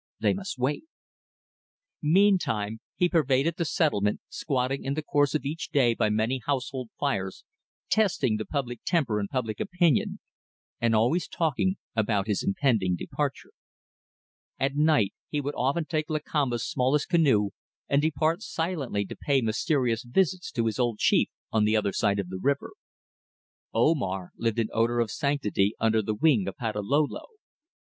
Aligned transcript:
They 0.19 0.33
must 0.33 0.57
wait. 0.57 0.85
Meantime 2.01 2.79
he 2.95 3.07
pervaded 3.07 3.57
the 3.57 3.65
settlement, 3.65 4.19
squatting 4.29 4.83
in 4.83 4.95
the 4.95 5.03
course 5.03 5.35
of 5.35 5.45
each 5.45 5.69
day 5.69 5.93
by 5.93 6.09
many 6.09 6.41
household 6.43 6.89
fires, 6.99 7.45
testing 7.87 8.37
the 8.37 8.45
public 8.45 8.79
temper 8.83 9.19
and 9.19 9.29
public 9.29 9.59
opinion 9.59 10.17
and 10.79 10.95
always 10.95 11.27
talking 11.27 11.75
about 11.95 12.25
his 12.25 12.41
impending 12.41 12.95
departure. 12.95 13.51
At 14.57 14.73
night 14.75 15.13
he 15.29 15.39
would 15.39 15.53
often 15.53 15.85
take 15.85 16.09
Lakamba's 16.09 16.67
smallest 16.67 17.07
canoe 17.07 17.51
and 17.87 18.01
depart 18.01 18.41
silently 18.41 19.05
to 19.05 19.15
pay 19.15 19.39
mysterious 19.39 20.01
visits 20.01 20.51
to 20.53 20.65
his 20.65 20.79
old 20.79 20.97
chief 20.97 21.29
on 21.51 21.63
the 21.63 21.75
other 21.77 21.93
side 21.93 22.17
of 22.17 22.29
the 22.29 22.39
river. 22.41 22.71
Omar 23.71 24.31
lived 24.35 24.57
in 24.57 24.69
odour 24.73 24.99
of 24.99 25.11
sanctity 25.11 25.75
under 25.79 26.01
the 26.01 26.15
wing 26.15 26.47
of 26.47 26.57
Patalolo. 26.57 27.27